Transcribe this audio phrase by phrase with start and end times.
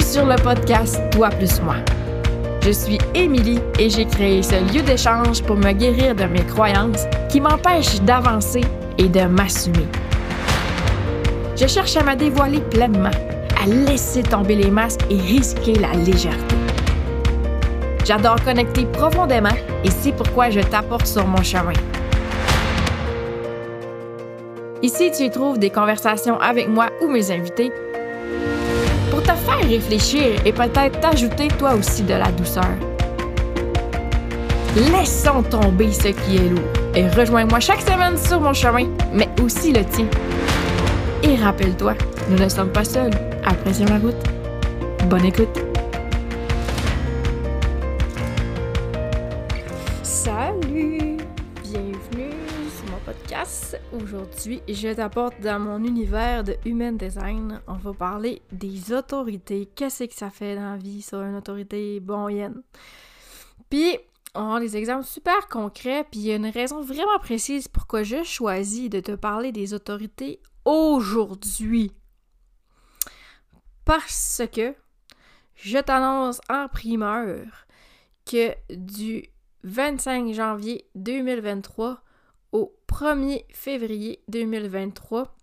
[0.00, 1.76] Sur le podcast Toi plus moi.
[2.62, 7.04] Je suis Émilie et j'ai créé ce lieu d'échange pour me guérir de mes croyances
[7.28, 8.62] qui m'empêchent d'avancer
[8.98, 9.86] et de m'assumer.
[11.56, 13.10] Je cherche à me dévoiler pleinement,
[13.62, 16.56] à laisser tomber les masques et risquer la légèreté.
[18.04, 21.72] J'adore connecter profondément et c'est pourquoi je t'apporte sur mon chemin.
[24.82, 27.72] Ici, tu y trouves des conversations avec moi ou mes invités
[29.14, 32.74] pour te faire réfléchir et peut-être t'ajouter toi aussi de la douceur.
[34.74, 36.64] Laissons tomber ce qui est lourd
[36.96, 40.06] et rejoins-moi chaque semaine sur mon chemin, mais aussi le tien.
[41.22, 41.94] Et rappelle-toi,
[42.28, 43.12] nous ne sommes pas seuls.
[43.44, 44.16] Apprécie la route.
[45.08, 45.60] Bonne écoute.
[50.02, 51.18] Salut!
[51.62, 52.43] Bienvenue
[53.04, 53.78] podcast.
[53.92, 57.60] Aujourd'hui, je t'apporte dans mon univers de Human Design.
[57.66, 59.66] On va parler des autorités.
[59.66, 62.62] Qu'est-ce que ça fait dans la vie sur une autorité bonne?
[63.68, 63.98] Puis,
[64.34, 68.02] on a des exemples super concrets, puis il y a une raison vraiment précise pourquoi
[68.02, 71.92] je choisis de te parler des autorités aujourd'hui.
[73.84, 74.74] Parce que
[75.56, 77.66] je t'annonce en primeur
[78.24, 79.24] que du
[79.62, 82.03] 25 janvier 2023
[82.54, 85.36] au 1er février 2023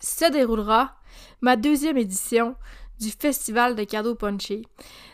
[0.00, 0.96] se déroulera
[1.42, 2.56] ma deuxième édition
[2.98, 4.62] du Festival de cadeaux punchés.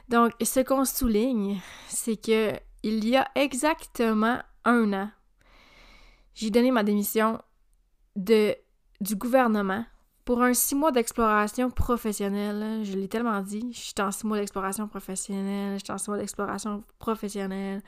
[0.09, 2.53] Donc, ce qu'on souligne, c'est que
[2.85, 5.11] il y a exactement un an,
[6.35, 7.41] j'ai donné ma démission
[8.15, 8.55] de,
[9.01, 9.85] du gouvernement
[10.25, 14.39] pour un six mois d'exploration professionnelle, je l'ai tellement dit, je suis en six mois
[14.39, 17.83] d'exploration professionnelle, je suis en six mois d'exploration professionnelle.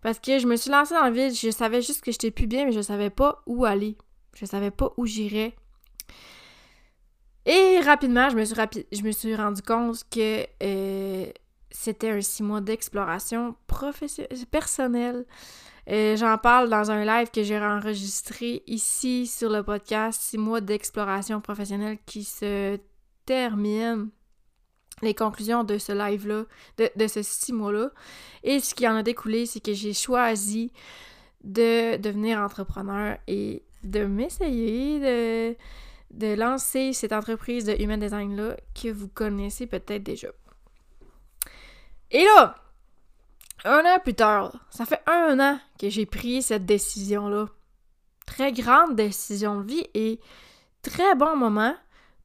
[0.00, 2.48] Parce que je me suis lancée dans le vide, je savais juste que j'étais plus
[2.48, 3.96] bien, mais je savais pas où aller.
[4.34, 5.54] Je savais pas où j'irais.
[7.46, 8.56] Et rapidement, je me suis,
[8.90, 11.26] je me suis rendu compte que euh,
[11.70, 13.54] c'était un six mois d'exploration
[14.50, 15.24] personnelle.
[15.86, 21.40] J'en parle dans un live que j'ai enregistré ici sur le podcast, six mois d'exploration
[21.40, 22.78] professionnelle qui se
[23.26, 24.10] termine.
[25.00, 26.44] Les conclusions de ce live-là,
[26.78, 27.90] de, de ce six mois-là.
[28.44, 30.70] Et ce qui en a découlé, c'est que j'ai choisi
[31.42, 35.56] de devenir entrepreneur et de m'essayer de,
[36.12, 40.28] de lancer cette entreprise de Human Design-là que vous connaissez peut-être déjà.
[42.12, 42.61] Et là,
[43.64, 47.46] un an plus tard, ça fait un an que j'ai pris cette décision-là.
[48.26, 50.20] Très grande décision de vie et
[50.82, 51.74] très bon moment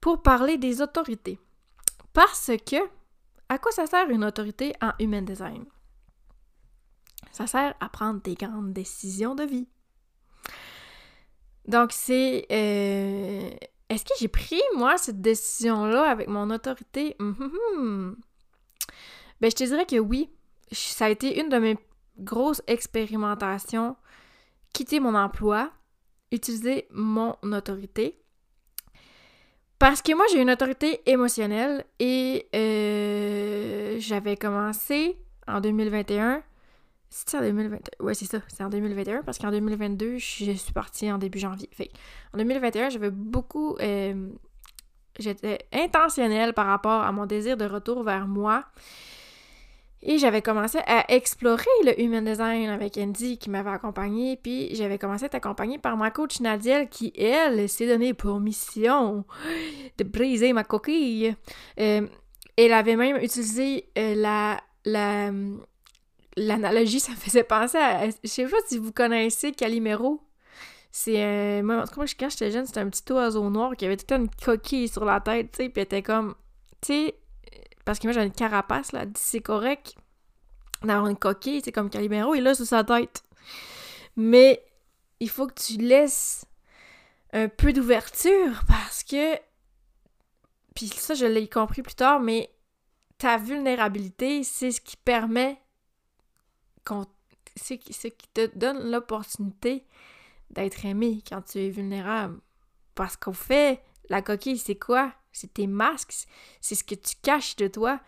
[0.02, 1.40] pour parler des autorités.
[2.14, 2.78] Parce que,
[3.50, 5.66] à quoi ça sert une autorité en human design?
[7.32, 9.68] Ça sert à prendre des grandes décisions de vie.
[11.68, 12.48] Donc, c'est.
[12.52, 13.50] Euh,
[13.90, 17.16] est-ce que j'ai pris, moi, cette décision-là avec mon autorité?
[17.20, 18.16] Mm-hmm.
[19.40, 20.30] Ben, je te dirais que oui
[20.72, 21.78] ça a été une de mes
[22.20, 23.96] grosses expérimentations.
[24.74, 25.72] Quitter mon emploi,
[26.32, 28.20] utiliser mon autorité.
[29.80, 35.18] Parce que moi, j'ai une autorité émotionnelle et euh, j'avais commencé
[35.48, 36.42] en 2021.
[37.10, 37.80] C'est en 2021?
[38.06, 41.70] Ouais, c'est ça, c'est en 2021 parce qu'en 2022, je suis partie en début janvier.
[41.72, 41.92] Fait
[42.34, 43.78] en 2021, j'avais beaucoup.
[43.80, 44.30] Euh,
[45.20, 48.66] j'étais intentionnelle par rapport à mon désir de retour vers moi
[50.04, 54.98] et j'avais commencé à explorer le human design avec Andy qui m'avait accompagnée, puis j'avais
[54.98, 59.26] commencé à être accompagnée par ma coach Nadiel qui, elle, s'est donnée pour mission
[59.98, 61.36] de briser ma coquille.
[61.80, 62.08] Euh,
[62.56, 65.32] elle avait même utilisé euh, la, la,
[66.38, 68.08] l'analogie, ça me faisait penser à.
[68.10, 70.22] Je sais pas si vous connaissez Calimero.
[70.92, 71.64] C'est un.
[71.64, 75.06] Moi, quand j'étais jeune, c'était un petit oiseau noir qui avait toute une coquille sur
[75.06, 76.36] la tête, tu sais, puis était comme.
[76.82, 77.16] Tu sais,
[77.88, 79.96] parce que moi j'ai une carapace, là, c'est correct
[80.84, 83.24] d'avoir une coquille, c'est comme Calimero, il là sur sa tête.
[84.18, 84.62] Mais
[85.22, 86.46] il faut que tu laisses
[87.32, 89.38] un peu d'ouverture parce que.
[90.76, 92.54] Puis ça, je l'ai compris plus tard, mais
[93.18, 95.58] ta vulnérabilité, c'est ce qui permet
[96.86, 97.06] qu'on.
[97.56, 99.88] C'est ce qui te donne l'opportunité
[100.50, 102.42] d'être aimé quand tu es vulnérable.
[102.96, 105.14] Parce qu'au fait, la coquille, c'est quoi?
[105.38, 106.28] C'est tes masques,
[106.62, 108.00] c'est ce que tu caches de toi.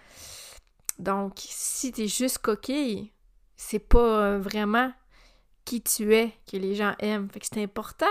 [0.98, 3.12] Donc, si t'es juste coquille,
[3.56, 4.92] c'est pas euh, vraiment
[5.64, 7.30] qui tu es que les gens aiment.
[7.30, 8.06] Fait que c'est important.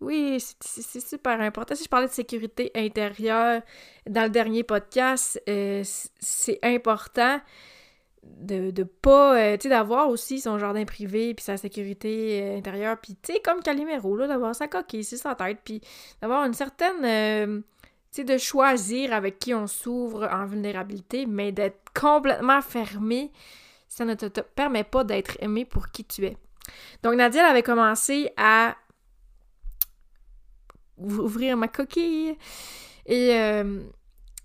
[0.00, 1.74] Oui, c'est super important.
[1.74, 3.62] Si je parlais de sécurité intérieure
[4.08, 5.82] dans le dernier podcast, euh,
[6.18, 7.40] c'est important
[8.22, 12.98] de, de pas, euh, tu sais, d'avoir aussi son jardin privé, puis sa sécurité intérieure,
[13.00, 15.80] puis tu sais, comme Calimero, là, d'avoir sa coquille sur sa tête, puis
[16.20, 17.62] d'avoir une certaine
[18.12, 23.30] sais, de choisir avec qui on s'ouvre en vulnérabilité, mais d'être complètement fermé,
[23.88, 26.36] ça ne te, permet pas d'être aimé pour qui tu es.
[27.02, 28.76] Donc Nadia avait commencé à
[30.98, 32.36] ouvrir ma coquille.
[33.06, 33.80] Et euh,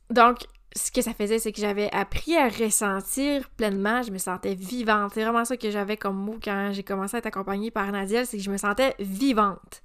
[0.10, 0.40] donc,
[0.76, 4.02] ce que ça faisait, c'est que j'avais appris à ressentir pleinement.
[4.02, 5.12] Je me sentais vivante.
[5.14, 8.26] C'est vraiment ça que j'avais comme mot quand j'ai commencé à être accompagnée par Nadia,
[8.26, 9.82] c'est que je me sentais vivante.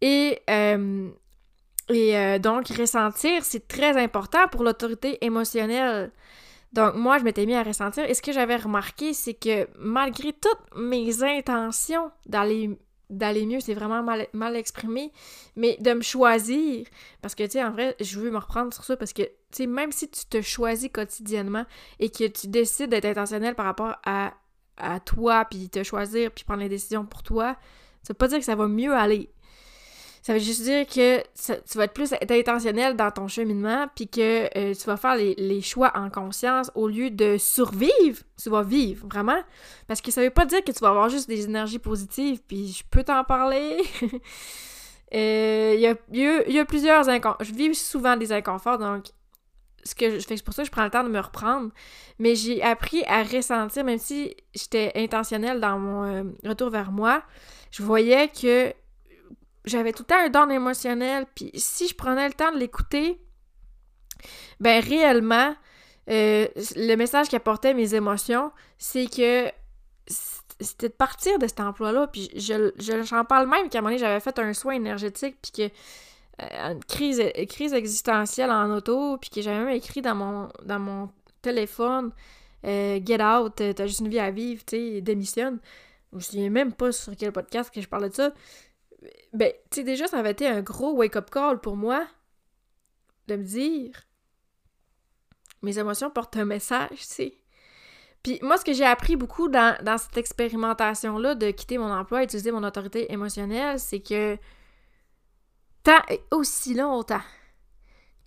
[0.00, 1.10] Et, euh,
[1.88, 6.12] et euh, donc, ressentir, c'est très important pour l'autorité émotionnelle.
[6.72, 8.04] Donc, moi, je m'étais mis à ressentir.
[8.04, 12.78] Et ce que j'avais remarqué, c'est que malgré toutes mes intentions d'aller
[13.10, 15.12] d'aller mieux, c'est vraiment mal, mal, exprimé,
[15.56, 16.86] mais de me choisir,
[17.22, 19.30] parce que, tu sais, en vrai, je veux me reprendre sur ça, parce que, tu
[19.52, 21.64] sais, même si tu te choisis quotidiennement
[22.00, 24.34] et que tu décides d'être intentionnel par rapport à,
[24.76, 27.56] à toi, puis te choisir, puis prendre les décisions pour toi,
[28.02, 29.30] ça veut pas dire que ça va mieux aller.
[30.28, 34.44] Ça veut juste dire que tu vas être plus intentionnel dans ton cheminement, puis que
[34.58, 39.06] euh, tu vas faire les, choix en conscience au lieu de survivre, tu vas vivre,
[39.08, 39.40] vraiment.
[39.86, 42.68] Parce que ça veut pas dire que tu vas avoir juste des énergies positives, puis
[42.72, 43.78] je peux t'en parler.
[45.14, 47.42] Euh, il y, a, plusieurs inconforts.
[47.42, 49.06] Je vis souvent des inconforts, donc
[49.82, 51.70] ce que je fais, c'est pour ça que je prends le temps de me reprendre.
[52.18, 57.22] Mais j'ai appris à ressentir, même si j'étais intentionnelle dans mon euh, retour vers moi,
[57.70, 58.74] je voyais que
[59.68, 63.20] j'avais tout le temps un don émotionnel, puis si je prenais le temps de l'écouter,
[64.60, 65.54] ben réellement,
[66.10, 69.50] euh, le message qui apportait mes émotions, c'est que
[70.60, 72.72] c'était de partir de cet emploi-là, puis je,
[73.04, 75.74] j'en parle même qu'à un moment donné, j'avais fait un soin énergétique, puis que
[76.42, 80.78] euh, une crise, crise existentielle en auto, puis que j'avais même écrit dans mon, dans
[80.78, 81.10] mon
[81.42, 82.12] téléphone
[82.64, 85.58] euh, Get out, t'as juste une vie à vivre, tu sais, démissionne.
[86.12, 88.32] Je me souviens même pas sur quel podcast que je parlais de ça,
[89.32, 92.06] ben, tu sais, déjà, ça avait été un gros wake-up call pour moi
[93.28, 93.92] de me dire
[95.62, 97.34] mes émotions portent un message, tu sais.
[98.22, 102.24] Puis moi, ce que j'ai appris beaucoup dans, cette expérimentation-là de quitter mon emploi et
[102.24, 104.36] utiliser mon autorité émotionnelle, c'est que
[105.84, 107.22] tant et aussi longtemps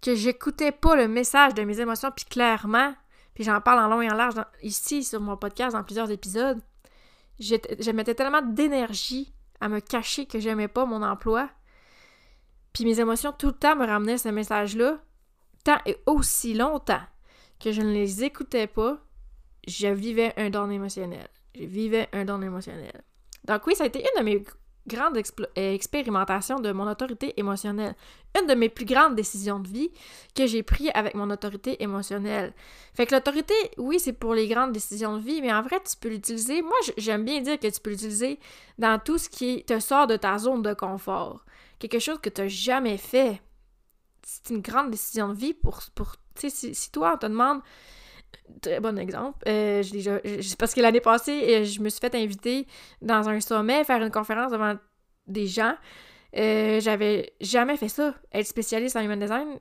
[0.01, 2.93] que j'écoutais pas le message de mes émotions, puis clairement,
[3.33, 6.59] puis j'en parle en long et en large ici sur mon podcast dans plusieurs épisodes,
[7.39, 11.49] je mettais tellement d'énergie à me cacher que j'aimais pas mon emploi.
[12.73, 14.99] Puis mes émotions tout le temps me ramenaient ce message-là,
[15.63, 17.01] tant et aussi longtemps
[17.59, 18.97] que je ne les écoutais pas,
[19.67, 21.27] je vivais un don émotionnel.
[21.55, 23.03] Je vivais un don émotionnel.
[23.45, 24.43] Donc oui, ça a été une de mes
[24.87, 27.95] grande euh, expérimentation de mon autorité émotionnelle.
[28.39, 29.91] Une de mes plus grandes décisions de vie
[30.35, 32.53] que j'ai prises avec mon autorité émotionnelle.
[32.93, 35.95] Fait que l'autorité, oui, c'est pour les grandes décisions de vie, mais en vrai, tu
[35.97, 36.61] peux l'utiliser.
[36.61, 38.39] Moi, j'aime bien dire que tu peux l'utiliser
[38.77, 41.45] dans tout ce qui te sort de ta zone de confort.
[41.79, 43.41] Quelque chose que tu n'as jamais fait.
[44.23, 45.81] C'est une grande décision de vie pour.
[45.95, 47.61] pour sais, si, toi, on te demande
[48.61, 49.37] très bon exemple.
[49.47, 50.19] Euh, déjà,
[50.57, 52.67] parce que l'année passée, euh, je me suis fait inviter
[53.01, 54.75] dans un sommet, faire une conférence devant
[55.27, 55.75] des gens.
[56.37, 58.13] Euh, j'avais jamais fait ça.
[58.33, 59.57] Être spécialiste en human design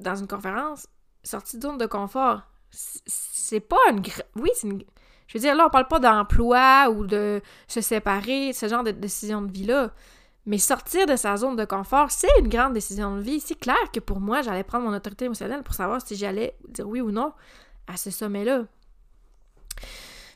[0.00, 0.86] dans une conférence,
[1.22, 4.02] sortie de zone de confort, c'est pas une...
[4.36, 4.82] Oui, c'est une...
[5.26, 8.90] Je veux dire, là, on parle pas d'emploi ou de se séparer, ce genre de
[8.90, 9.92] décision de vie-là.
[10.46, 13.40] Mais sortir de sa zone de confort, c'est une grande décision de vie.
[13.40, 16.86] C'est clair que pour moi, j'allais prendre mon autorité émotionnelle pour savoir si j'allais dire
[16.86, 17.32] oui ou non
[17.86, 18.64] à ce sommet-là.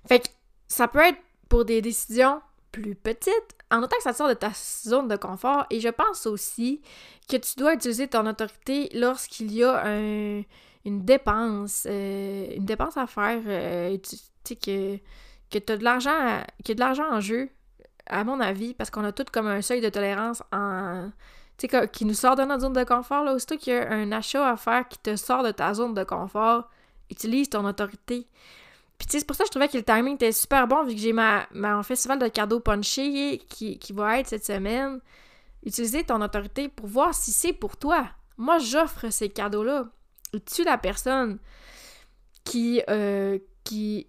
[0.06, 0.28] Fait que
[0.68, 2.40] ça peut être pour des décisions
[2.72, 5.66] plus petites, en autant que ça sort de ta zone de confort.
[5.70, 6.80] Et je pense aussi
[7.28, 9.84] que tu dois utiliser ton autorité lorsqu'il y a
[10.84, 14.96] une dépense, euh, une dépense à faire, euh, tu sais, que,
[15.50, 17.50] que tu as de l'argent, que de l'argent en jeu,
[18.06, 21.10] à mon avis, parce qu'on a tout comme un seuil de tolérance en.
[21.92, 24.48] Qui nous sort de notre zone de confort, là, aussitôt qu'il y a un achat
[24.48, 26.70] à faire qui te sort de ta zone de confort,
[27.10, 28.26] utilise ton autorité.
[28.98, 30.84] Puis tu sais, c'est pour ça que je trouvais que le timing était super bon
[30.84, 35.00] vu que j'ai ma, mon festival de cadeaux punché qui, qui va être cette semaine.
[35.64, 38.08] Utiliser ton autorité pour voir si c'est pour toi.
[38.36, 39.88] Moi, j'offre ces cadeaux-là.
[40.32, 41.38] Es-tu la personne
[42.44, 44.08] qui, euh, qui,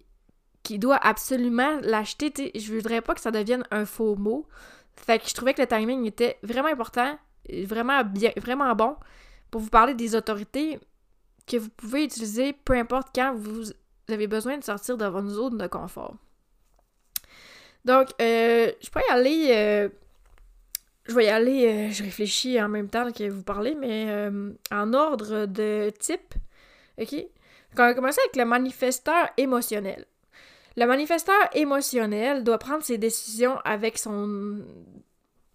[0.62, 2.32] qui doit absolument l'acheter?
[2.54, 4.46] Je voudrais pas que ça devienne un faux mot.
[4.96, 7.18] Fait que je trouvais que le timing était vraiment important,
[7.64, 8.96] vraiment bien, vraiment bon
[9.50, 10.78] pour vous parler des autorités,
[11.50, 13.72] que vous pouvez utiliser peu importe quand vous
[14.08, 16.14] avez besoin de sortir de votre zone de confort.
[17.84, 19.46] Donc, euh, je peux y aller.
[19.50, 19.88] Euh,
[21.06, 24.30] je vais y aller, euh, je réfléchis en même temps que vous parlez, mais
[24.70, 26.34] en ordre de type.
[26.98, 27.14] OK?
[27.72, 30.04] on va commencer avec le manifesteur émotionnel.
[30.76, 34.58] Le manifesteur émotionnel doit prendre ses décisions avec son.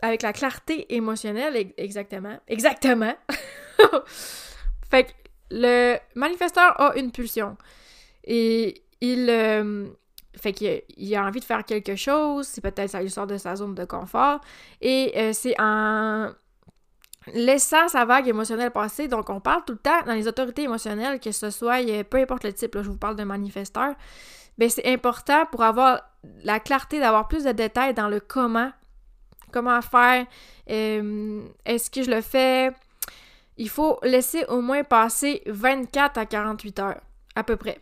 [0.02, 2.38] avec la clarté émotionnelle, exactement.
[2.48, 3.14] Exactement!
[4.90, 5.12] Fait que
[5.52, 7.58] le manifesteur a une pulsion.
[8.24, 9.30] Et il.
[9.30, 9.88] euh,
[10.38, 13.38] fait qu'il il a envie de faire quelque chose, c'est peut-être ça lui sort de
[13.38, 14.42] sa zone de confort.
[14.82, 16.30] Et euh, c'est en
[17.34, 19.08] laissant sa vague émotionnelle passer.
[19.08, 22.18] Donc, on parle tout le temps dans les autorités émotionnelles, que ce soit, euh, peu
[22.18, 23.96] importe le type, là, je vous parle de manifesteur,
[24.58, 26.02] ben c'est important pour avoir
[26.44, 28.72] la clarté, d'avoir plus de détails dans le comment.
[29.52, 30.26] Comment faire,
[30.68, 32.72] est-ce que je le fais?
[33.58, 37.02] Il faut laisser au moins passer 24 à 48 heures,
[37.36, 37.80] à peu près.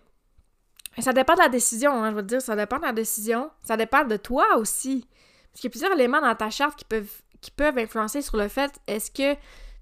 [1.00, 3.50] Ça dépend de la décision, hein, je veux dire, ça dépend de la décision.
[3.64, 5.08] Ça dépend de toi aussi.
[5.52, 8.38] Parce qu'il y a plusieurs éléments dans ta charte qui peuvent, qui peuvent influencer sur
[8.38, 9.34] le fait est-ce que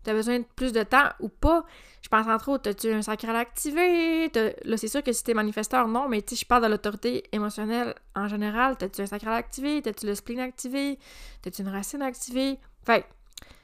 [0.04, 1.66] tu as besoin de plus de temps ou pas?
[2.02, 4.32] Je pense entre autres, as-tu un sacral activé?
[4.64, 7.94] Là, c'est sûr que si t'es manifesteur, non, mais tu je parle de l'autorité émotionnelle
[8.16, 8.78] en général.
[8.78, 9.82] T'as-tu un sacral activé?
[9.82, 10.98] T'as-tu le spleen activé?
[11.42, 12.58] T'as-tu une racine activée?
[12.84, 13.06] Fait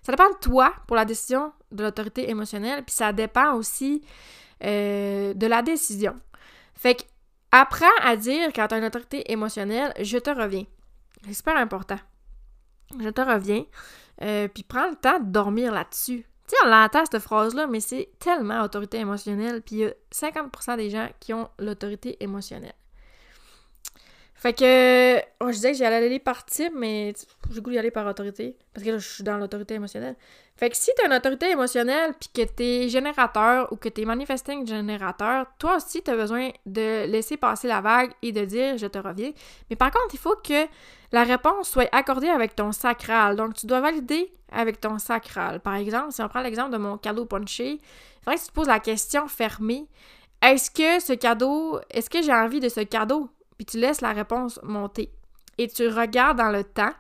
[0.04, 4.02] ça dépend de toi pour la décision de l'autorité émotionnelle, puis ça dépend aussi
[4.64, 6.16] euh, de la décision.
[6.76, 7.04] Fait que,
[7.52, 10.66] apprends à dire quand t'as une autorité émotionnelle, je te reviens.
[11.26, 12.00] C'est super important.
[13.00, 13.66] Je te reviens.
[14.22, 16.26] Euh, puis prends le temps de dormir là-dessus.
[16.48, 19.62] Tu sais, on l'entend cette phrase-là, mais c'est tellement autorité émotionnelle.
[19.62, 22.74] Puis il y a 50% des gens qui ont l'autorité émotionnelle.
[24.38, 27.12] Fait que, je disais que j'allais aller par type, mais
[27.52, 28.56] j'ai goût aller par autorité.
[28.72, 30.16] Parce que là, je suis dans l'autorité émotionnelle.
[30.56, 34.68] Fait que si t'as une autorité émotionnelle, puis que t'es générateur ou que t'es manifesting
[34.68, 39.00] générateur, toi aussi, t'as besoin de laisser passer la vague et de dire «je te
[39.00, 39.32] reviens».
[39.72, 40.68] Mais par contre, il faut que
[41.12, 43.38] la réponse soit accordée avec ton sacral.
[43.38, 45.62] Donc, tu dois valider avec ton sacral.
[45.62, 47.80] Par exemple, si on prend l'exemple de mon cadeau punché, il
[48.24, 49.88] faudrait que tu te poses la question fermée.
[50.44, 53.32] Est-ce que ce cadeau, est-ce que j'ai envie de ce cadeau?
[53.58, 55.12] Puis tu laisses la réponse monter.
[55.58, 56.94] Et tu regardes dans le temps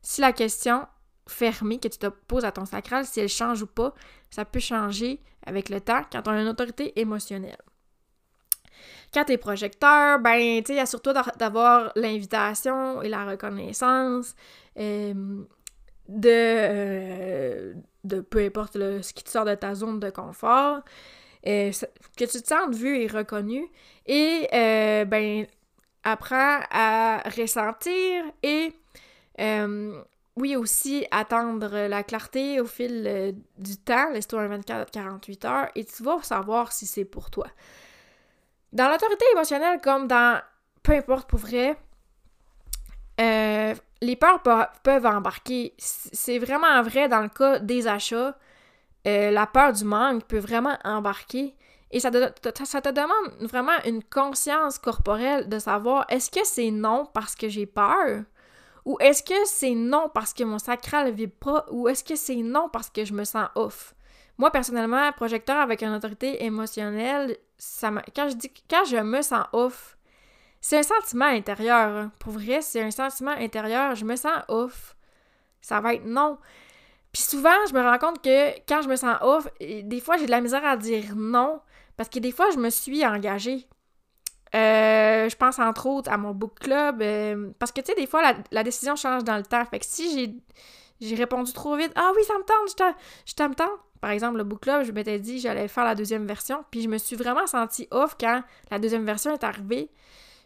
[0.00, 0.86] si la question
[1.28, 3.94] fermée que tu te poses à ton sacral, si elle change ou pas,
[4.30, 7.56] ça peut changer avec le temps quand on a une autorité émotionnelle.
[9.14, 14.34] Quand t'es projecteur, ben, tu sais, assure-toi d'a- d'avoir l'invitation et la reconnaissance
[14.78, 15.44] euh,
[16.08, 20.80] de, euh, de peu importe ce qui te sort de ta zone de confort,
[21.46, 21.70] euh,
[22.16, 23.68] que tu te sentes vu et reconnu,
[24.06, 24.48] et,
[25.06, 25.46] ben,
[26.04, 28.72] apprends à ressentir et,
[29.40, 30.02] euh,
[30.36, 35.84] oui, aussi attendre la clarté au fil euh, du temps, laisse-toi un 24-48 heures, et
[35.84, 37.46] tu vas savoir si c'est pour toi.
[38.72, 40.40] Dans l'autorité émotionnelle, comme dans
[40.82, 41.76] peu importe pour vrai,
[43.20, 45.74] euh, les peurs pe- peuvent embarquer.
[45.78, 48.36] C'est vraiment vrai dans le cas des achats.
[49.04, 51.54] La peur du manque peut vraiment embarquer.
[51.92, 56.70] Et ça te, ça te demande vraiment une conscience corporelle de savoir est-ce que c'est
[56.70, 58.22] non parce que j'ai peur?
[58.84, 61.66] Ou est-ce que c'est non parce que mon sacral vibre pas?
[61.70, 63.94] Ou est-ce que c'est non parce que je me sens off?
[64.38, 69.44] Moi, personnellement, projecteur avec une autorité émotionnelle, ça quand je dis quand je me sens
[69.52, 69.96] off,
[70.60, 71.88] c'est un sentiment intérieur.
[71.96, 72.12] hein.
[72.18, 73.94] Pour vrai, c'est un sentiment intérieur.
[73.94, 74.96] Je me sens off.
[75.60, 76.38] Ça va être non.
[77.12, 80.26] Puis souvent, je me rends compte que quand je me sens off, des fois, j'ai
[80.26, 81.60] de la misère à dire non
[81.96, 83.66] parce que des fois, je me suis engagée.
[84.54, 87.00] Euh, je pense entre autres à mon book club.
[87.02, 89.64] euh, parce que tu sais, des fois, la, décision change dans le temps.
[89.64, 90.42] Fait que si
[91.00, 92.96] j'ai répondu trop vite, ah oui, ça me tente, je t'a-
[93.26, 93.70] je t'aime tant.
[94.00, 96.64] Par exemple, le book club, je m'étais dit j'allais faire la deuxième version.
[96.70, 99.90] Puis je me suis vraiment sentie off quand la deuxième version est arrivée.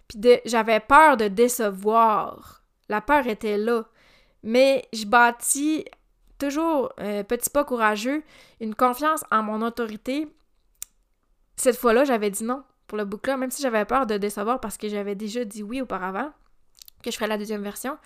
[0.09, 2.63] Puis j'avais peur de décevoir.
[2.89, 3.85] La peur était là.
[4.43, 5.85] Mais je bâtis
[6.39, 8.23] toujours, euh, petit pas courageux,
[8.61, 10.29] une confiance en mon autorité.
[11.57, 14.77] Cette fois-là, j'avais dit non pour le book même si j'avais peur de décevoir parce
[14.77, 16.31] que j'avais déjà dit oui auparavant,
[17.03, 17.99] que je ferais la deuxième version.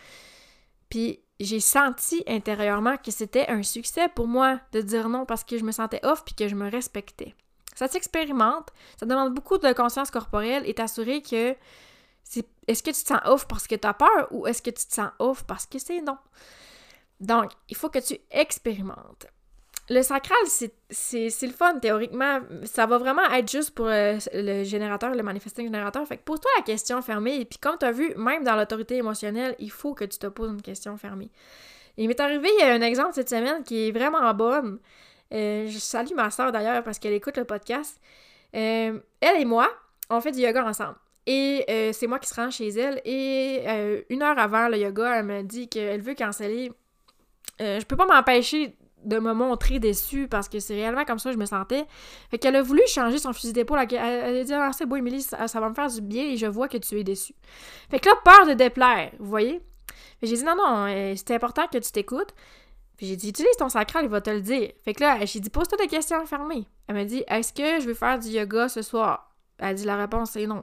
[0.89, 5.59] Puis j'ai senti intérieurement que c'était un succès pour moi de dire non parce que
[5.59, 7.35] je me sentais off puis que je me respectais.
[7.75, 11.57] Ça s'expérimente, ça demande beaucoup de conscience corporelle et t'assurer que
[12.25, 14.71] c'est est-ce que tu te sens off parce que tu as peur ou est-ce que
[14.71, 16.19] tu te sens off parce que c'est non?
[17.21, 19.27] Donc, il faut que tu expérimentes.
[19.91, 20.73] Le sacral, c'est
[21.43, 22.39] le fun théoriquement.
[22.63, 26.07] Ça va vraiment être juste pour euh, le générateur, le manifesting générateur.
[26.07, 27.41] Fait que pose-toi la question fermée.
[27.41, 30.29] Et puis, comme tu as vu, même dans l'autorité émotionnelle, il faut que tu te
[30.29, 31.29] poses une question fermée.
[31.97, 34.79] Il m'est arrivé il y a un exemple cette semaine qui est vraiment bonne.
[35.35, 38.01] Euh, je salue ma soeur d'ailleurs parce qu'elle écoute le podcast.
[38.55, 39.69] Euh, elle et moi,
[40.09, 40.97] on fait du yoga ensemble.
[41.27, 43.01] Et c'est moi qui se rends chez elle.
[43.05, 46.73] Et euh, une heure avant le yoga, elle me dit qu'elle veut canceller.
[47.61, 51.31] Euh, je peux pas m'empêcher de me montrer déçue parce que c'est réellement comme ça
[51.31, 51.85] que je me sentais.
[52.31, 53.79] Fait qu'elle a voulu changer son fusil d'épaule.
[53.79, 56.37] Elle, elle a dit Ah, c'est beau, Émilie, ça, va me faire du bien et
[56.37, 57.35] je vois que tu es déçue.
[57.91, 59.61] Fait que là, peur de déplaire, vous voyez?
[60.23, 62.35] J'ai dit Non, non, euh, c'est important que tu t'écoutes.
[63.01, 64.73] Puis j'ai dit, utilise ton sacral, il va te le dire.
[64.85, 66.67] Fait que là, j'ai dit, pose-toi des questions fermées.
[66.87, 69.35] Elle m'a dit, est-ce que je veux faire du yoga ce soir?
[69.57, 70.63] Elle a dit, la réponse est non.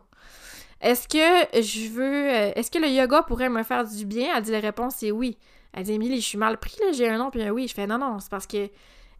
[0.82, 2.30] Est-ce que je veux.
[2.30, 4.36] Euh, est-ce que le yoga pourrait me faire du bien?
[4.36, 5.38] Elle dit, la réponse est oui.
[5.74, 7.68] Elle dit, Émilie, je suis mal pris, là, j'ai un non puis un oui.
[7.68, 8.70] Je fais, non, non, c'est parce que.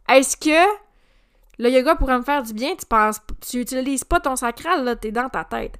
[0.08, 0.78] Est-ce que
[1.58, 2.74] le yoga pourrait me faire du bien?
[2.76, 3.20] Tu penses.
[3.48, 5.74] Tu utilises pas ton sacral, là, t'es dans ta tête.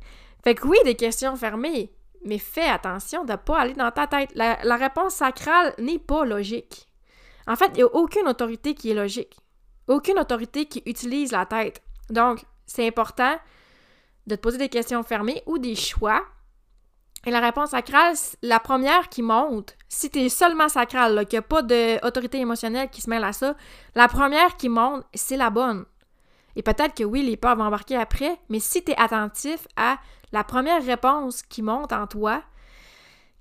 [0.44, 1.92] Fait que oui, des questions fermées,
[2.24, 4.30] mais fais attention de pas aller dans ta tête.
[4.34, 6.86] La réponse sacrale n'est pas logique.
[7.46, 9.36] En fait, il n'y a aucune autorité qui est logique.
[9.88, 11.82] Aucune autorité qui utilise la tête.
[12.10, 13.36] Donc, c'est important
[14.28, 16.22] de te poser des questions fermées ou des choix.
[17.26, 21.38] Et la réponse sacrale, la première qui monte, si tu es seulement sacral, qu'il n'y
[21.38, 23.56] a pas d'autorité émotionnelle qui se mêle à ça,
[23.94, 25.84] la première qui monte, c'est la bonne.
[26.54, 29.98] Et peut-être que oui, les peurs vont embarquer après, mais si tu es attentif à
[30.32, 32.42] la première réponse qui monte en toi,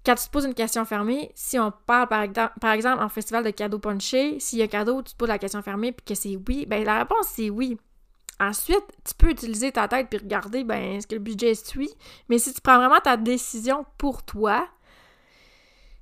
[0.06, 3.44] quand tu te poses une question fermée, si on parle par, par exemple en festival
[3.44, 6.16] de cadeaux punchés, s'il y a cadeau, tu te poses la question fermée puis que
[6.16, 7.78] c'est oui, ben la réponse c'est oui.
[8.40, 11.90] Ensuite, tu peux utiliser ta tête puis regarder ben est-ce que le budget suit,
[12.30, 14.68] mais si tu prends vraiment ta décision pour toi,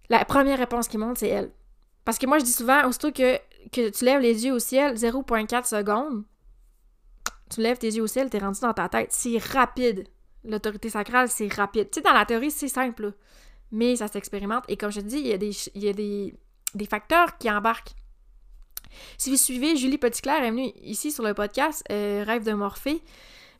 [0.10, 1.52] la première réponse qui monte c'est elle.
[2.04, 3.38] Parce que moi je dis souvent aussitôt que,
[3.72, 6.24] que tu lèves les yeux au ciel 0.4 secondes,
[7.50, 10.08] tu lèves tes yeux au ciel, t'es rendu dans ta tête, c'est rapide.
[10.44, 11.90] L'autorité sacrale, c'est rapide.
[11.90, 13.14] Tu sais, dans la théorie, c'est simple
[13.72, 14.64] mais ça s'expérimente.
[14.68, 16.34] Et comme je te dis, il y a des, y a des,
[16.74, 17.94] des facteurs qui embarquent.
[19.18, 23.02] Si vous suivez, Julie Petitclerc est venue ici sur le podcast euh, Rêve de Morphée.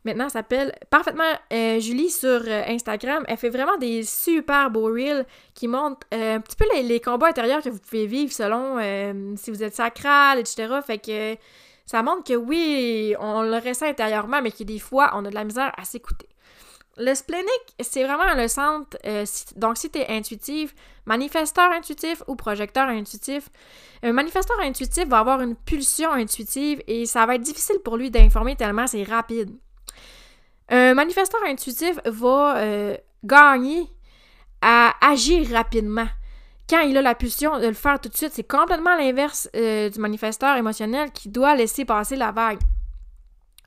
[0.04, 3.24] Maintenant, s'appelle parfaitement euh, Julie sur euh, Instagram.
[3.28, 5.26] Elle fait vraiment des super beaux reels
[5.56, 8.78] qui montrent un petit peu les, les, combats intérieurs que vous pouvez vivre selon
[9.36, 10.76] si vous êtes sacral, etc.
[10.86, 11.36] Fait que
[11.86, 15.36] ça montre que oui, on le ressent intérieurement, mais que des fois, on a de
[15.36, 16.28] la misère à s'écouter.
[16.98, 18.98] Le splénique, c'est vraiment le centre.
[19.06, 19.26] Euh,
[19.58, 20.74] donc, si tu es intuitif,
[21.06, 23.50] manifesteur intuitif ou projecteur intuitif,
[24.02, 28.12] un manifesteur intuitif va avoir une pulsion intuitive et ça va être difficile pour lui
[28.12, 29.52] d'informer tellement c'est rapide.
[30.70, 33.88] Un manifesteur intuitif va euh, gagner
[34.62, 36.08] à agir rapidement.
[36.70, 39.90] Quand il a la pulsion de le faire tout de suite, c'est complètement l'inverse euh,
[39.90, 42.60] du manifesteur émotionnel qui doit laisser passer la vague.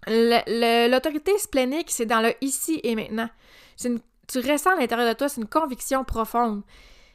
[0.08, 3.28] L'autorité splénique, c'est dans le ici et maintenant.
[3.78, 6.62] tu ressens à l'intérieur de toi, c'est une conviction profonde.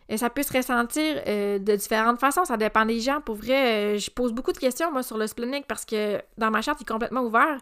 [0.10, 3.22] Et ça peut se ressentir euh, de différentes façons, ça dépend des gens.
[3.22, 6.52] Pour vrai, euh, je pose beaucoup de questions, moi, sur le splénique parce que dans
[6.52, 7.58] ma charte, il est complètement ouvert.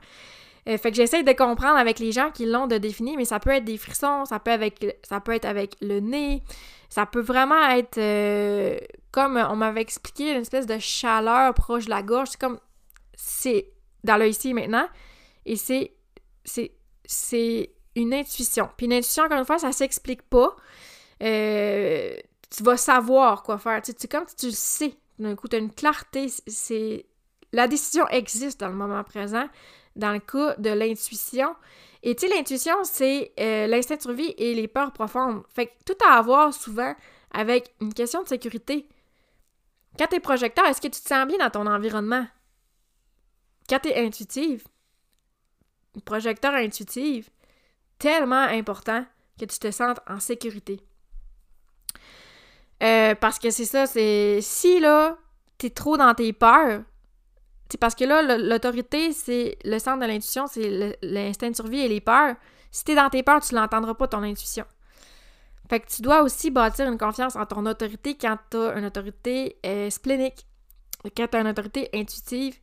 [0.68, 3.40] Euh, fait que j'essaie de comprendre avec les gens qui l'ont de définir, mais ça
[3.40, 6.44] peut être des frissons, ça peut, avec, ça peut être avec le nez,
[6.90, 8.00] ça peut vraiment être
[9.12, 12.30] comme on m'avait expliqué, une espèce de chaleur proche de la gorge.
[12.32, 12.60] C'est comme.
[13.16, 13.68] C'est
[14.04, 14.88] dans le ici et maintenant.
[15.46, 15.94] Et c'est,
[16.44, 18.70] c'est, une intuition.
[18.78, 20.56] Puis une intuition, encore une fois, ça s'explique pas.
[21.22, 22.16] Euh,
[22.50, 23.82] tu vas savoir quoi faire.
[23.82, 24.94] Tu sais, comme tu le sais.
[25.20, 26.28] D'un coup, tu as une clarté.
[26.48, 27.06] C'est,
[27.52, 29.48] la décision existe dans le moment présent,
[29.96, 31.56] dans le cas de l'intuition.
[32.04, 35.44] Et tu sais, l'intuition, c'est euh, l'instinct de survie et les peurs profondes.
[35.50, 36.96] Fait que tout à voir souvent
[37.32, 38.88] avec une question de sécurité.
[39.98, 42.26] Quand tu es projecteur, est-ce que tu te sens bien dans ton environnement?
[43.70, 44.64] Quand tu es intuitive,
[46.06, 47.30] projecteur intuitif,
[48.00, 49.06] tellement important
[49.40, 50.80] que tu te sentes en sécurité.
[52.82, 55.18] Euh, parce que c'est ça, c'est si là,
[55.58, 56.82] t'es trop dans tes peurs,
[57.70, 61.88] c'est parce que là, l'autorité, c'est le centre de l'intuition, c'est l'instinct de survie et
[61.88, 62.36] les peurs.
[62.70, 64.66] Si t'es dans tes peurs, tu l'entendras pas, ton intuition.
[65.70, 69.58] Fait que tu dois aussi bâtir une confiance en ton autorité quand t'as une autorité
[69.66, 70.46] euh, splénique.
[71.16, 72.60] Quand t'as une autorité intuitive,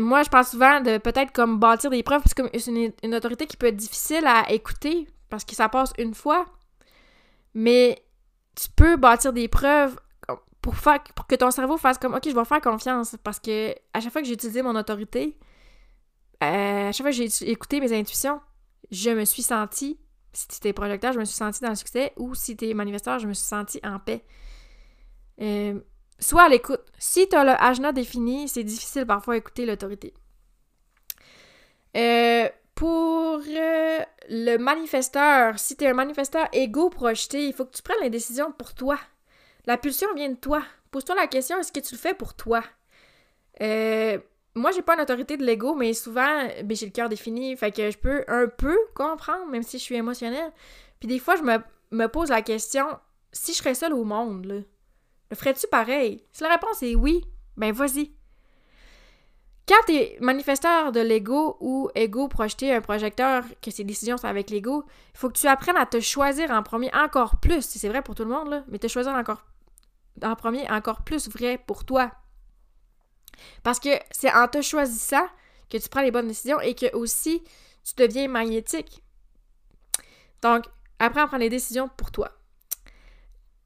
[0.00, 3.46] moi, je pense souvent de peut-être comme bâtir des preuves, parce que c'est une, autorité
[3.46, 6.46] qui peut être difficile à écouter, parce que ça passe une fois.
[7.54, 8.02] Mais
[8.56, 9.96] tu peux bâtir des preuves
[10.60, 13.74] pour, faire, pour que ton cerveau fasse comme, OK, je vais faire confiance, parce que
[13.92, 15.38] à chaque fois que j'ai utilisé mon autorité,
[16.42, 18.40] euh, à chaque fois que j'ai écouté mes intuitions,
[18.90, 19.98] je me suis sentie,
[20.32, 22.74] si tu es projecteur, je me suis sentie dans le succès, ou si tu es
[22.74, 24.24] manifesteur, je me suis sentie en paix.
[25.40, 25.80] Euh,
[26.18, 26.82] Sois à l'écoute.
[26.98, 30.14] Si tu as le ajna défini, c'est difficile parfois d'écouter l'autorité.
[31.96, 37.76] Euh, pour euh, le manifesteur, si tu es un manifesteur égo projeté, il faut que
[37.76, 38.98] tu prennes les décisions pour toi.
[39.66, 40.62] La pulsion vient de toi.
[40.90, 42.62] Pose-toi la question, est-ce que tu le fais pour toi?
[43.60, 44.18] Euh,
[44.54, 47.72] moi, j'ai pas une autorité de l'ego, mais souvent, ben, j'ai le cœur défini, fait
[47.72, 50.52] que je peux un peu comprendre, même si je suis émotionnelle.
[51.00, 51.58] Puis des fois, je me,
[51.90, 52.86] me pose la question,
[53.32, 54.54] si je serais seule au monde, là,
[55.34, 56.24] ferais-tu pareil?
[56.32, 57.24] Si la réponse est oui,
[57.56, 58.12] ben vas-y.
[59.66, 64.50] Quand t'es manifesteur de l'ego ou ego projeté un projecteur, que ses décisions sont avec
[64.50, 67.88] l'ego, il faut que tu apprennes à te choisir en premier encore plus, si c'est
[67.88, 69.44] vrai pour tout le monde, mais te choisir encore
[70.22, 72.12] en premier encore plus vrai pour toi.
[73.62, 75.26] Parce que c'est en te choisissant
[75.70, 77.42] que tu prends les bonnes décisions et que aussi
[77.84, 79.02] tu deviens magnétique.
[80.42, 80.64] Donc,
[80.98, 82.30] apprends à prendre les décisions pour toi.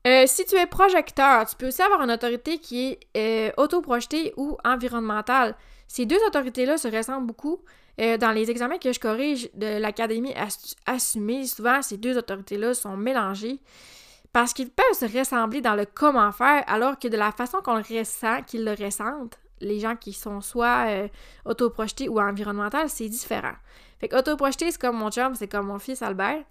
[0.09, 4.33] Euh, si tu es projecteur, tu peux aussi avoir une autorité qui est euh, autoprojetée
[4.38, 5.55] ou environnementale.
[5.87, 7.61] Ces deux autorités-là se ressemblent beaucoup.
[8.01, 10.35] Euh, dans les examens que je corrige de l'Académie
[10.87, 13.61] assumée, souvent ces deux autorités-là sont mélangées
[14.33, 17.75] parce qu'ils peuvent se ressembler dans le comment faire, alors que de la façon qu'on
[17.75, 21.09] le ressent, qu'ils le ressentent, les gens qui sont soit euh,
[21.44, 23.55] autoprojetés ou environnemental, c'est différent.
[24.01, 26.44] Fait qu'autoprojeté, c'est comme mon chum, c'est comme mon fils Albert.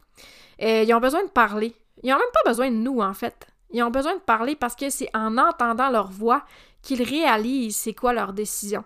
[0.61, 1.73] Euh, ils ont besoin de parler.
[2.03, 3.47] Ils n'ont même pas besoin de nous, en fait.
[3.71, 6.43] Ils ont besoin de parler parce que c'est en entendant leur voix
[6.81, 8.83] qu'ils réalisent c'est quoi leur décision.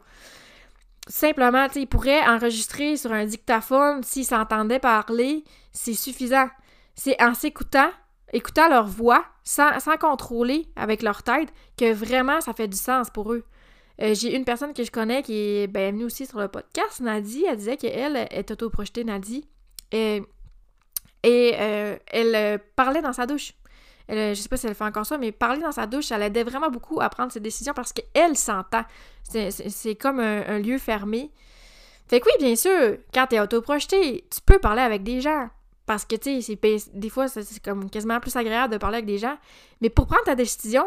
[1.07, 6.47] Simplement, ils pourraient enregistrer sur un dictaphone s'ils s'entendaient parler, c'est suffisant.
[6.95, 7.89] C'est en s'écoutant,
[8.33, 13.33] écoutant leur voix, sans, contrôler avec leur tête, que vraiment ça fait du sens pour
[13.33, 13.43] eux.
[14.01, 17.01] Euh, j'ai une personne que je connais qui est ben, venue aussi sur le podcast,
[17.01, 17.45] Nadie.
[17.47, 19.47] Elle disait qu'elle est auto-projetée, Nadie.
[19.91, 20.23] Et,
[21.23, 23.53] et euh, elle euh, parlait dans sa douche.
[24.07, 26.17] Elle, je sais pas si elle fait encore ça, mais parler dans sa douche, ça
[26.17, 28.83] l'aidait vraiment beaucoup à prendre ses décisions parce qu'elle s'entend.
[29.23, 31.31] C'est comme un, lieu fermé.
[32.07, 35.49] Fait que oui, bien sûr, quand t'es autoprojeté, tu peux parler avec des gens.
[35.85, 36.59] Parce que, tu sais,
[36.93, 39.37] des fois, c'est comme quasiment plus agréable de parler avec des gens.
[39.79, 40.85] Mais pour prendre ta décision,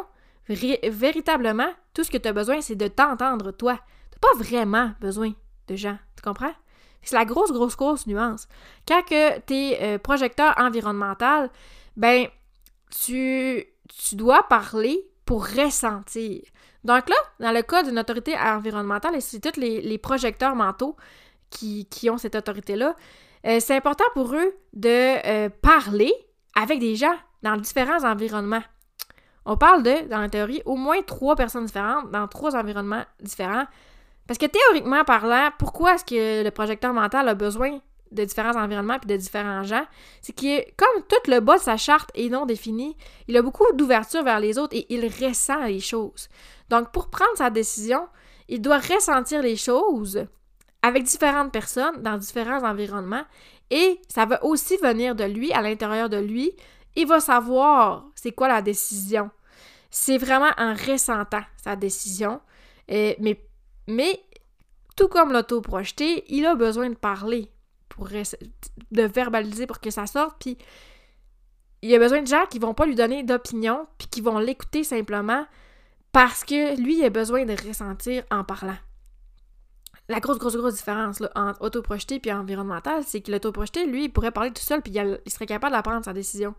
[0.48, 3.78] véritablement, tout ce que tu as besoin, c'est de t'entendre, toi.
[4.12, 5.32] Tu pas vraiment besoin
[5.68, 5.98] de gens.
[6.16, 6.52] Tu comprends?
[7.04, 8.48] C'est la grosse, grosse, grosse nuance.
[8.86, 11.50] Quand que tu es euh, projecteur environnemental,
[11.96, 12.26] ben,
[12.90, 16.42] tu, tu dois parler pour ressentir.
[16.84, 20.96] Donc là, dans le cas d'une autorité environnementale, et c'est tous les, projecteurs mentaux
[21.50, 22.94] qui, ont cette autorité-là,
[23.46, 26.12] euh, c'est important pour eux de euh, parler
[26.54, 28.62] avec des gens dans différents environnements.
[29.46, 33.66] On parle de, dans la théorie, au moins trois personnes différentes dans trois environnements différents.
[34.26, 38.98] Parce que théoriquement parlant, pourquoi est-ce que le projecteur mental a besoin de différents environnements
[38.98, 39.84] puis de différents gens?
[40.22, 42.96] C'est que comme tout le bas de sa charte est non défini,
[43.28, 46.28] il a beaucoup d'ouverture vers les autres et il ressent les choses.
[46.70, 48.08] Donc pour prendre sa décision,
[48.48, 50.26] il doit ressentir les choses
[50.82, 53.24] avec différentes personnes dans différents environnements
[53.70, 56.52] et ça va aussi venir de lui, à l'intérieur de lui,
[56.96, 59.30] il va savoir c'est quoi la décision.
[59.90, 62.40] C'est vraiment en ressentant sa décision.
[62.90, 63.40] Euh, mais,
[63.86, 64.20] mais
[64.96, 67.50] tout comme l'auto-projeté, il a besoin de parler,
[67.88, 70.36] pour de verbaliser pour que ça sorte.
[70.38, 70.58] Puis
[71.82, 74.84] il a besoin de gens qui vont pas lui donner d'opinion, puis qui vont l'écouter
[74.84, 75.46] simplement
[76.12, 78.76] parce que lui, il a besoin de ressentir en parlant.
[80.08, 84.12] La grosse, grosse, grosse différence là, entre autoprojeté et environnemental, c'est que l'autoprojeté, lui, il
[84.12, 86.54] pourrait parler tout seul puis il, serait capable de prendre sa décision.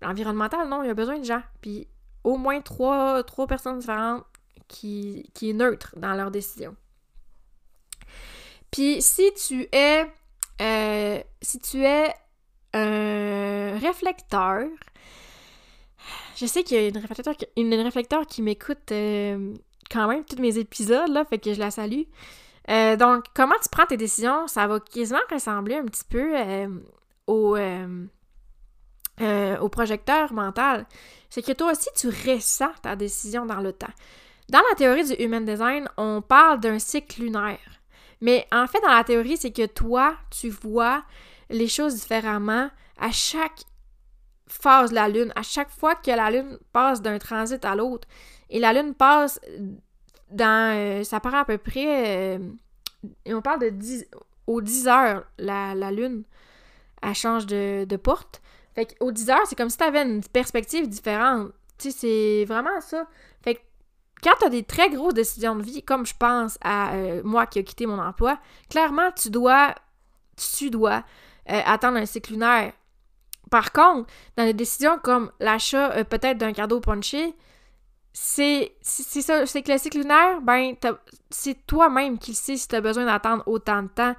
[0.00, 1.42] L'environnemental, non, il a besoin de gens.
[1.60, 1.88] Puis
[2.24, 4.24] au moins trois, trois personnes différentes
[4.68, 6.76] qui, est neutre dans leur décision.
[8.70, 10.06] Puis si tu es
[10.60, 12.12] euh, si tu es
[12.74, 14.66] un réflecteur,
[16.36, 16.98] je sais qu'il y a une
[17.84, 19.54] réflecteur, qui m'écoute euh,
[19.90, 22.02] quand même tous mes épisodes, là, fait que je la salue.
[22.70, 26.34] Euh, donc, comment tu prends tes décisions, ça va quasiment ressembler un petit peu
[27.26, 27.56] au
[29.68, 30.86] projecteur mental,
[31.30, 33.86] c'est que toi aussi, tu ressens ta décision dans le temps.
[34.48, 37.58] Dans la théorie du Human Design, on parle d'un cycle lunaire.
[38.20, 41.04] Mais en fait, dans la théorie, c'est que toi, tu vois
[41.50, 43.62] les choses différemment à chaque
[44.46, 48.08] phase de la Lune, à chaque fois que la Lune passe d'un transit à l'autre.
[48.48, 49.38] Et la Lune passe
[50.30, 50.74] dans.
[50.76, 52.34] Euh, ça paraît à peu près.
[52.34, 54.06] et euh, on parle de 10,
[54.46, 56.24] aux 10 heures, la, Lune,
[57.02, 58.40] elle change de, de porte.
[58.74, 61.52] Fait qu'au 10 heures, c'est comme si tu avais une perspective différente.
[61.76, 63.06] Tu sais, c'est vraiment ça.
[64.22, 67.46] Quand tu as des très grosses décisions de vie, comme je pense à euh, moi
[67.46, 69.74] qui ai quitté mon emploi, clairement, tu dois,
[71.50, 72.72] euh, attendre un cycle lunaire.
[73.50, 77.34] Par contre, dans des décisions comme l'achat euh, peut-être d'un cadeau punché,
[78.12, 80.74] c'est ça, c'est que le cycle lunaire, ben,
[81.30, 84.14] c'est toi-même qui sais si tu as besoin d'attendre autant de temps.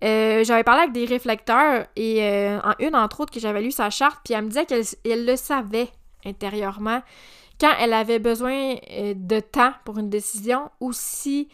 [0.00, 4.20] J'avais parlé avec des réflecteurs et en une entre autres que j'avais lu sa charte,
[4.24, 5.90] puis elle me disait qu'elle le savait
[6.24, 7.02] intérieurement
[7.60, 11.48] quand elle avait besoin euh, de temps pour une décision ou si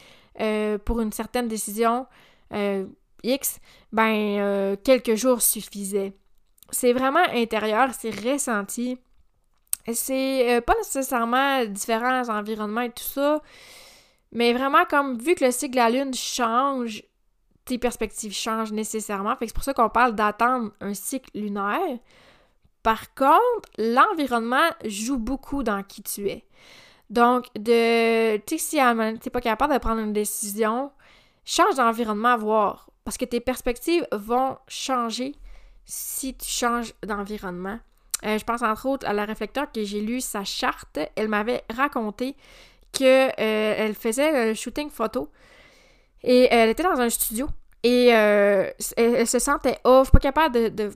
[0.86, 2.06] pour une certaine décision
[3.22, 3.60] X,
[3.92, 6.14] ben quelques jours suffisaient.
[6.70, 8.96] C'est vraiment intérieur, c'est ressenti.
[9.92, 13.42] C'est pas nécessairement différents environnements et tout ça,
[14.32, 17.02] mais vraiment comme vu que le cycle de la Lune change
[17.66, 19.36] tes perspectives changent nécessairement.
[19.36, 21.98] Fait que c'est pour ça qu'on parle d'attendre un cycle lunaire
[22.82, 26.44] Par contre, l'environnement joue beaucoup dans qui tu es.
[27.10, 30.92] Donc, de, tu sais, si tu n'es pas capable de prendre une décision,
[31.44, 32.90] change d'environnement à voir.
[33.04, 35.34] Parce que tes perspectives vont changer
[35.84, 37.80] si tu changes d'environnement.
[38.24, 40.98] Euh, je pense entre autres à la réflecteur que j'ai lu sa charte.
[41.16, 42.36] Elle m'avait raconté
[42.92, 45.30] qu'elle euh, faisait un shooting photo
[46.22, 47.48] et elle était dans un studio
[47.82, 50.90] et euh, elle, se sentait off, pas capable de,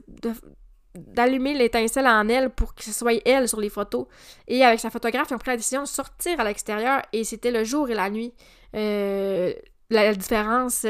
[0.95, 4.05] d'allumer l'étincelle en elle pour que ce soit elle sur les photos.
[4.47, 7.51] Et avec sa photographe, ils ont pris la décision de sortir à l'extérieur et c'était
[7.51, 8.33] le jour et la nuit.
[8.73, 10.85] la, différence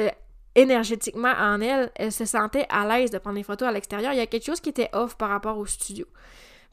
[0.56, 4.14] énergétiquement en elle, elle se sentait à l'aise de prendre des photos à l'extérieur.
[4.14, 6.06] Il y a quelque chose qui était off par rapport au studio.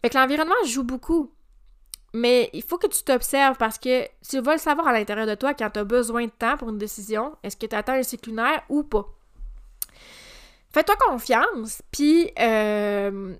[0.00, 1.32] Fait que l'environnement joue beaucoup.
[2.14, 5.34] Mais il faut que tu t'observes parce que tu vas le savoir à l'intérieur de
[5.34, 7.36] toi quand tu as besoin de temps pour une décision.
[7.42, 9.06] Est-ce que tu attends un cycle lunaire ou pas?
[10.72, 13.36] Fais-toi confiance, puis euh,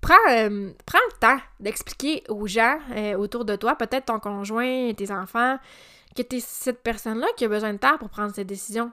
[0.00, 4.92] prends, euh, prends, le temps d'expliquer aux gens euh, autour de toi, peut-être ton conjoint,
[4.94, 5.58] tes enfants,
[6.14, 8.92] que tu es cette personne-là qui a besoin de temps pour prendre cette décision.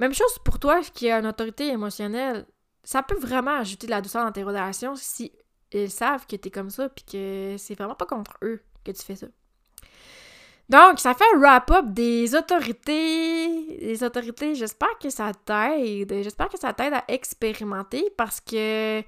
[0.00, 2.46] Même chose pour toi qui a une autorité émotionnelle.
[2.82, 5.32] Ça peut vraiment ajouter de la douceur dans tes relations si
[5.70, 9.02] ils savent que t'es comme ça puis que c'est vraiment pas contre eux que tu
[9.02, 9.26] fais ça.
[10.68, 13.78] Donc, ça fait un wrap-up des autorités.
[13.80, 16.22] Les autorités, j'espère que ça t'aide.
[16.22, 19.02] J'espère que ça t'aide à expérimenter parce que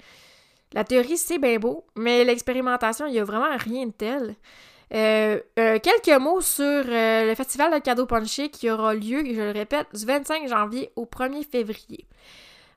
[0.73, 4.37] la théorie, c'est bien beau, mais l'expérimentation, il y a vraiment rien de tel.
[4.93, 9.41] Euh, euh, quelques mots sur euh, le festival de cadeaux punché qui aura lieu, je
[9.41, 12.07] le répète, du 25 janvier au 1er février.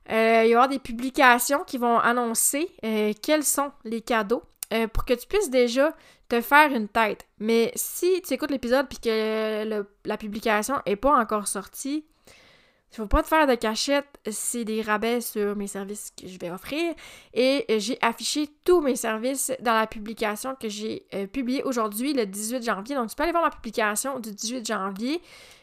[0.08, 2.70] il y avoir des publications qui vont annoncer
[3.22, 4.42] quels sont les cadeaux
[4.92, 5.94] pour que tu puisses déjà
[6.28, 7.26] te faire une tête.
[7.38, 12.04] Mais si tu écoutes l'épisode puis que la publication n'est pas encore sortie,
[12.90, 16.38] il faut pas te faire de cachette, c'est des rabais sur mes services que je
[16.38, 16.94] vais offrir.
[17.34, 22.24] Et j'ai affiché tous mes services dans la publication que j'ai euh, publiée aujourd'hui, le
[22.24, 22.96] 18 janvier.
[22.96, 25.20] Donc, tu peux aller voir ma publication du 18 janvier.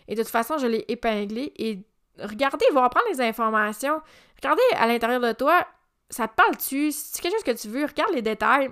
[0.08, 1.52] Et de toute façon, je l'ai épinglée.
[1.58, 1.80] Et
[2.20, 4.02] regardez, voir prendre les informations.
[4.38, 5.66] Regardez à l'intérieur de toi,
[6.12, 6.92] ça te parle-tu?
[6.92, 8.70] C'est quelque chose que tu veux, regarde les détails.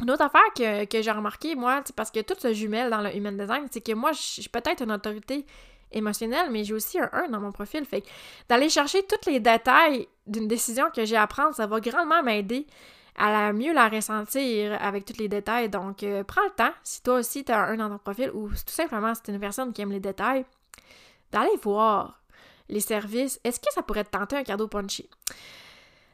[0.00, 3.14] Une autre affaire que, que j'ai remarqué, moi, parce que tout se jumelle dans le
[3.14, 5.44] human design, c'est que moi, j'ai peut-être une autorité
[5.92, 7.84] émotionnel, mais j'ai aussi un 1 dans mon profil.
[7.84, 8.02] Fait
[8.48, 12.66] d'aller chercher tous les détails d'une décision que j'ai à prendre, ça va grandement m'aider
[13.16, 15.68] à mieux la ressentir avec tous les détails.
[15.68, 18.30] Donc, euh, prends le temps, si toi aussi tu as un 1 dans ton profil
[18.32, 20.44] ou tout simplement si tu une personne qui aime les détails,
[21.32, 22.20] d'aller voir
[22.68, 23.40] les services.
[23.44, 25.08] Est-ce que ça pourrait te tenter un cadeau punchy?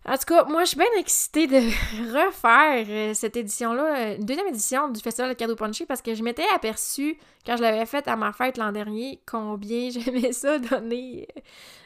[0.09, 1.57] En tout cas, moi, je suis bien excitée de
[2.13, 6.15] refaire euh, cette édition-là, euh, une deuxième édition du Festival de cadeaux punchy, parce que
[6.15, 10.61] je m'étais aperçue, quand je l'avais faite à ma fête l'an dernier, combien j'aimais ça
[10.61, 11.41] donner euh,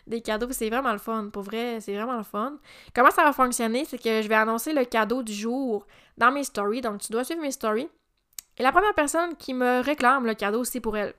[0.07, 0.49] des cadeaux.
[0.51, 1.31] C'est vraiment le fun.
[1.33, 2.59] Pour vrai, c'est vraiment le fun.
[2.95, 3.87] Comment ça va fonctionner?
[3.87, 5.87] C'est que je vais annoncer le cadeau du jour
[6.19, 6.83] dans mes stories.
[6.83, 7.89] Donc, tu dois suivre mes stories.
[8.59, 11.15] Et la première personne qui me réclame le cadeau, c'est pour elle.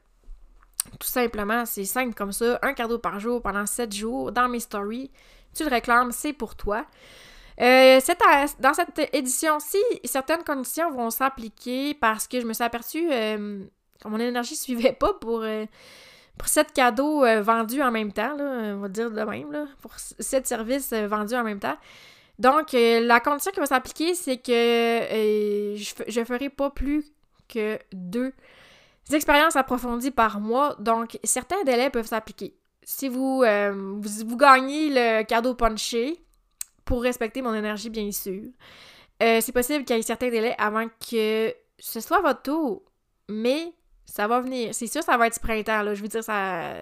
[1.00, 2.60] Tout simplement, c'est simple comme ça.
[2.62, 5.10] Un cadeau par jour pendant sept jours dans mes stories
[5.54, 6.86] tu le réclames, c'est pour toi.
[7.62, 8.00] Euh,
[8.60, 13.64] dans cette édition-ci, certaines conditions vont s'appliquer parce que je me suis aperçue euh,
[14.02, 15.66] que mon énergie ne suivait pas pour, euh,
[16.38, 20.48] pour sept cadeaux vendus en même temps, on va dire de même, là, pour sept
[20.48, 21.78] services vendus en même temps.
[22.40, 27.06] Donc, la condition qui va s'appliquer, c'est que je ne ferai pas plus
[27.48, 28.34] que deux
[29.14, 30.76] expériences approfondies par mois.
[30.80, 36.24] Donc, certains délais peuvent s'appliquer si euh, vous, vous, gagnez le cadeau punché,
[36.86, 38.44] pour respecter mon énergie, bien sûr,
[39.22, 42.84] euh, c'est possible qu'il y ait certains délais avant que ce soit votre tour.
[43.30, 43.74] Mais
[44.06, 44.74] ça va venir.
[44.74, 45.94] C'est sûr, ça va être printemps, là.
[45.94, 46.74] Je veux dire, ça,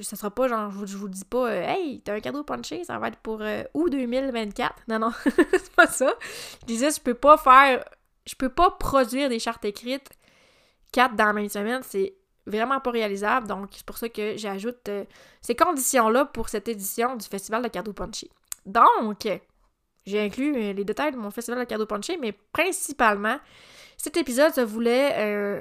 [0.00, 2.84] ça sera pas genre, je vous, vous dis pas, euh, hey, t'as un cadeau punché,
[2.84, 3.42] ça va être pour
[3.74, 4.82] août 2024.
[4.88, 6.14] Non, non, c'est pas ça.
[6.60, 7.84] Je disais, je peux pas faire,
[8.26, 10.10] je peux pas produire des chartes écrites
[10.92, 11.82] quatre dans la même semaine.
[11.82, 12.14] C'est
[12.48, 13.46] vraiment pas réalisable.
[13.46, 15.04] Donc, c'est pour ça que j'ajoute euh,
[15.40, 18.30] ces conditions-là pour cette édition du Festival de cadeaux punchy.
[18.66, 19.28] Donc,
[20.06, 23.38] j'ai inclus euh, les détails de mon Festival de cadeaux punchy, mais principalement,
[23.96, 25.14] cet épisode se voulait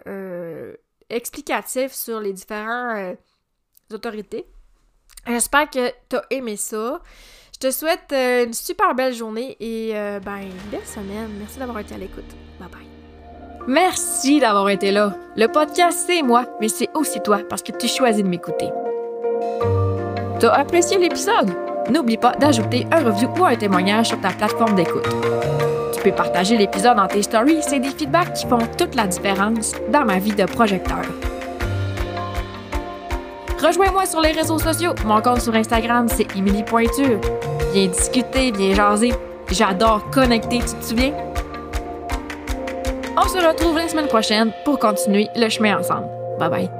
[0.08, 0.74] euh,
[1.10, 3.18] explicatif sur les différentes
[3.92, 4.46] autorités.
[5.26, 7.02] J'espère que tu as aimé ça.
[7.54, 9.92] Je te souhaite une super belle journée et
[10.24, 11.32] ben, une belle semaine.
[11.40, 12.36] Merci d'avoir été à l'écoute.
[12.60, 12.97] Bye bye.
[13.68, 15.14] Merci d'avoir été là.
[15.36, 18.70] Le podcast, c'est moi, mais c'est aussi toi parce que tu choisis de m'écouter.
[20.40, 21.52] T'as apprécié l'épisode?
[21.90, 25.10] N'oublie pas d'ajouter un review ou un témoignage sur ta plateforme d'écoute.
[25.94, 29.74] Tu peux partager l'épisode dans tes stories, c'est des feedbacks qui font toute la différence
[29.92, 31.02] dans ma vie de projecteur.
[33.62, 34.94] Rejoins-moi sur les réseaux sociaux.
[35.06, 37.20] Mon compte sur Instagram, c'est Emily Pointure.
[37.74, 39.14] Viens discuter, viens jaser.
[39.52, 41.27] J'adore connecter, tu te souviens?
[43.20, 46.08] On se retrouve la semaine prochaine pour continuer le chemin ensemble.
[46.40, 46.77] Bye bye.